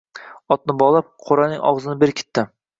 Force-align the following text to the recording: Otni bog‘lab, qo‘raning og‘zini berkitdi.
Otni 0.55 0.75
bog‘lab, 0.79 1.13
qo‘raning 1.27 1.63
og‘zini 1.71 1.97
berkitdi. 2.05 2.51